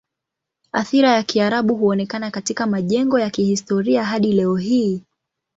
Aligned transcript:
Athira 0.71 1.11
ya 1.13 1.23
Kiarabu 1.23 1.75
huonekana 1.75 2.31
katika 2.31 2.67
majengo 2.67 3.19
ya 3.19 3.29
kihistoria 3.29 4.03
hadi 4.03 4.33
leo 4.33 4.55
hii. 4.55 5.03